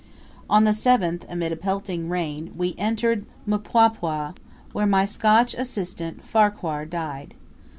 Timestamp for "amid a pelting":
1.29-2.09